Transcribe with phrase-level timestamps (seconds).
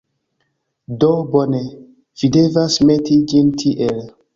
[1.03, 1.61] Do, bone,
[2.23, 4.07] vi devas meti ĝin tiel.